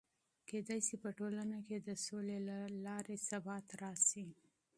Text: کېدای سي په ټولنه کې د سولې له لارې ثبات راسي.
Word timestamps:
کېدای 0.49 0.79
سي 0.87 0.95
په 1.03 1.09
ټولنه 1.19 1.57
کې 1.67 1.77
د 1.87 1.89
سولې 2.05 2.37
له 2.49 2.57
لارې 2.85 3.15
ثبات 3.29 3.67
راسي. 3.81 4.27